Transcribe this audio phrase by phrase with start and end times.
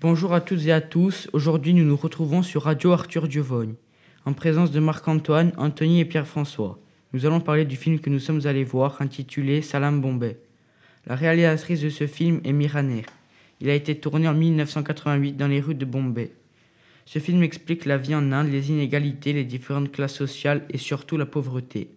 [0.00, 1.28] Bonjour à toutes et à tous.
[1.32, 3.74] Aujourd'hui, nous nous retrouvons sur Radio Arthur Diovogne,
[4.24, 6.78] en présence de Marc-Antoine, Anthony et Pierre-François.
[7.12, 10.38] Nous allons parler du film que nous sommes allés voir, intitulé Salam Bombay.
[11.06, 13.02] La réalisatrice de ce film est Miraner.
[13.60, 16.30] Il a été tourné en 1988 dans les rues de Bombay.
[17.04, 21.16] Ce film explique la vie en Inde, les inégalités, les différentes classes sociales et surtout
[21.16, 21.90] la pauvreté.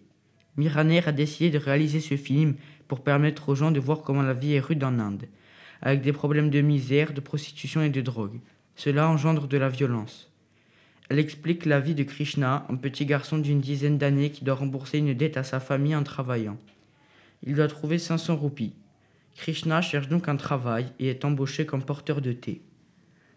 [0.56, 2.54] Miraner a décidé de réaliser ce film
[2.88, 5.26] pour permettre aux gens de voir comment la vie est rude en Inde
[5.82, 8.40] avec des problèmes de misère, de prostitution et de drogue.
[8.76, 10.30] Cela engendre de la violence.
[11.08, 14.98] Elle explique la vie de Krishna, un petit garçon d'une dizaine d'années qui doit rembourser
[14.98, 16.56] une dette à sa famille en travaillant.
[17.42, 18.74] Il doit trouver 500 roupies.
[19.36, 22.60] Krishna cherche donc un travail et est embauché comme porteur de thé.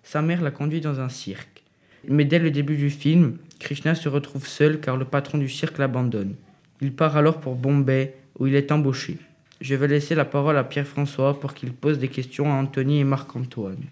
[0.04, 1.64] Sa mère l'a conduit dans un cirque.
[2.08, 5.78] Mais dès le début du film, Krishna se retrouve seul car le patron du cirque
[5.78, 6.36] l'abandonne.
[6.84, 9.18] Il part alors pour Bombay où il est embauché.
[9.62, 13.04] Je vais laisser la parole à Pierre-François pour qu'il pose des questions à Anthony et
[13.06, 13.86] Marc-Antoine.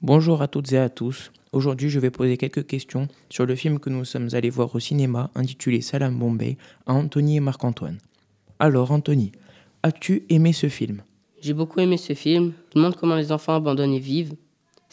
[0.00, 1.32] Bonjour à toutes et à tous.
[1.50, 4.78] Aujourd'hui, je vais poser quelques questions sur le film que nous sommes allés voir au
[4.78, 7.98] cinéma intitulé Salam Bombay à Anthony et Marc-Antoine.
[8.60, 9.32] Alors, Anthony,
[9.82, 11.02] as-tu aimé ce film?
[11.40, 12.52] J'ai beaucoup aimé ce film.
[12.76, 14.34] Il montre comment les enfants abandonnés vivent.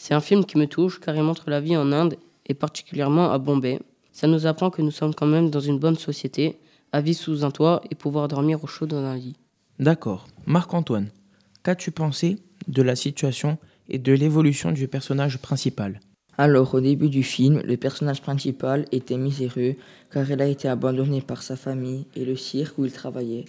[0.04, 2.16] C'est un film qui me touche car il montre la vie en Inde
[2.48, 3.78] et particulièrement à Bombay,
[4.10, 6.58] ça nous apprend que nous sommes quand même dans une bonne société,
[6.90, 9.36] à vivre sous un toit et pouvoir dormir au chaud dans un lit.
[9.78, 10.26] D'accord.
[10.44, 11.10] Marc-Antoine,
[11.62, 13.58] qu'as-tu pensé de la situation
[13.88, 16.00] et de l'évolution du personnage principal?
[16.36, 19.76] Alors, au début du film, le personnage principal était miséreux
[20.10, 23.44] car il a été abandonné par sa famille et le cirque où il travaillait.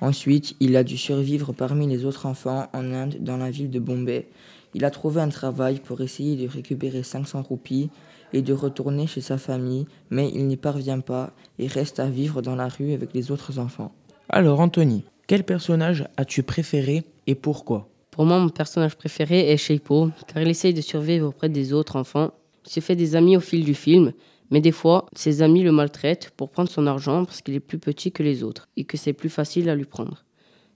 [0.00, 3.78] Ensuite, il a dû survivre parmi les autres enfants en Inde dans la ville de
[3.78, 4.28] Bombay.
[4.74, 7.90] Il a trouvé un travail pour essayer de récupérer 500 roupies
[8.32, 12.42] et de retourner chez sa famille, mais il n'y parvient pas et reste à vivre
[12.42, 13.92] dans la rue avec les autres enfants.
[14.28, 17.88] Alors Anthony, quel personnage as-tu préféré et pourquoi?
[18.10, 21.96] Pour moi, mon personnage préféré est Sheipo, car il essaye de survivre auprès des autres
[21.96, 22.32] enfants.
[22.66, 24.12] Il se fait des amis au fil du film,
[24.54, 27.80] mais des fois, ses amis le maltraitent pour prendre son argent parce qu'il est plus
[27.80, 30.22] petit que les autres et que c'est plus facile à lui prendre.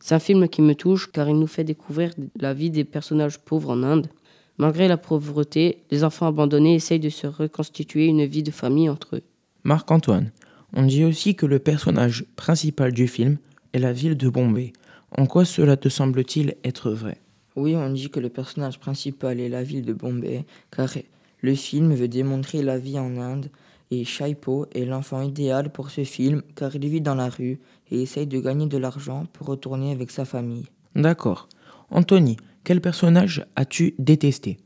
[0.00, 3.38] C'est un film qui me touche car il nous fait découvrir la vie des personnages
[3.38, 4.08] pauvres en Inde
[4.56, 9.14] Malgré la pauvreté, les enfants abandonnés essayent de se reconstituer une vie de famille entre
[9.14, 9.22] eux.
[9.62, 10.32] Marc-Antoine,
[10.72, 13.38] on dit aussi que le personnage principal du film
[13.74, 14.72] est la ville de Bombay.
[15.16, 17.18] En quoi cela te semble-t-il être vrai?
[17.54, 20.92] Oui, on dit que le personnage principal est la ville de Bombay, car
[21.40, 23.50] le film veut démontrer la vie en Inde,
[23.90, 27.58] et Shaipo est l'enfant idéal pour ce film, car il vit dans la rue
[27.90, 30.66] et essaye de gagner de l'argent pour retourner avec sa famille.
[30.94, 31.48] D'accord.
[31.90, 34.58] Anthony, quel personnage as-tu détesté?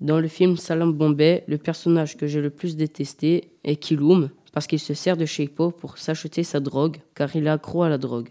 [0.00, 4.66] Dans le film Salam Bombay, le personnage que j'ai le plus détesté est Kiloum, parce
[4.66, 7.98] qu'il se sert de Sheipo pour s'acheter sa drogue, car il est accro à la
[7.98, 8.30] drogue.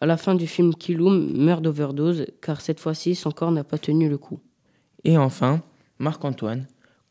[0.00, 3.78] À la fin du film, Kiloum meurt d'overdose, car cette fois-ci, son corps n'a pas
[3.78, 4.38] tenu le coup.
[5.02, 5.60] Et enfin,
[5.98, 6.68] Marc-Antoine,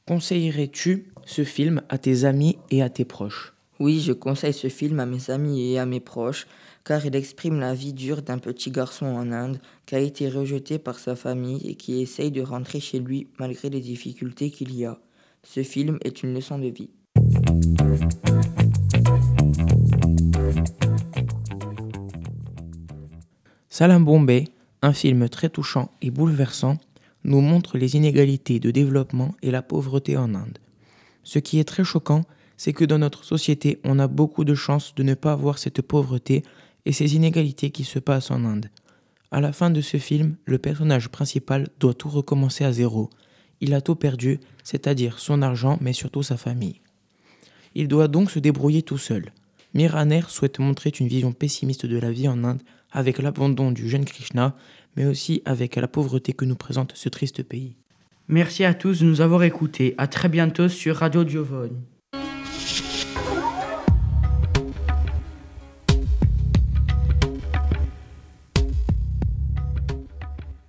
[0.08, 3.54] conseillerais-tu ce film à tes amis et à tes proches?
[3.80, 6.48] Oui, je conseille ce film à mes amis et à mes proches,
[6.86, 10.80] car il exprime la vie dure d'un petit garçon en Inde qui a été rejeté
[10.80, 14.86] par sa famille et qui essaye de rentrer chez lui malgré les difficultés qu'il y
[14.86, 14.98] a.
[15.44, 16.90] Ce film est une leçon de vie.
[23.70, 24.46] Salam Bombay,
[24.82, 26.78] un film très touchant et bouleversant,
[27.28, 30.58] nous montre les inégalités de développement et la pauvreté en Inde.
[31.24, 32.24] Ce qui est très choquant,
[32.56, 35.82] c'est que dans notre société, on a beaucoup de chances de ne pas voir cette
[35.82, 36.42] pauvreté
[36.86, 38.70] et ces inégalités qui se passent en Inde.
[39.30, 43.10] À la fin de ce film, le personnage principal doit tout recommencer à zéro.
[43.60, 46.82] Il a tout perdu, c'est-à-dire son argent, mais surtout sa famille.
[47.76, 49.34] Il doit donc se débrouiller tout seul.
[49.78, 54.06] Miraner souhaite montrer une vision pessimiste de la vie en Inde avec l'abandon du jeune
[54.06, 54.56] Krishna,
[54.96, 57.76] mais aussi avec la pauvreté que nous présente ce triste pays.
[58.28, 59.94] Merci à tous de nous avoir écoutés.
[60.00, 61.80] À très bientôt sur Radio Diovone.